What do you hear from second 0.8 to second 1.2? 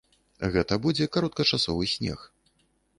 будзе